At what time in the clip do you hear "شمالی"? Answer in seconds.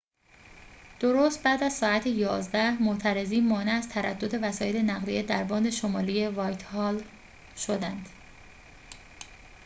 5.69-6.27